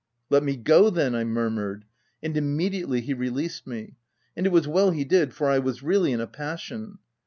u 0.15 0.27
Let 0.33 0.41
me 0.41 0.57
go 0.57 0.89
then/' 0.89 1.13
I 1.13 1.23
murmured; 1.23 1.85
and 2.23 2.33
imme 2.35 2.71
diately 2.73 3.01
he 3.01 3.13
released 3.13 3.67
me— 3.67 3.97
and 4.35 4.47
it 4.47 4.51
was 4.51 4.67
well 4.67 4.89
he 4.89 5.05
did, 5.05 5.31
for 5.31 5.47
I 5.47 5.59
was 5.59 5.83
really 5.83 6.11
in 6.11 6.19
a 6.19 6.25
passion. 6.25 6.97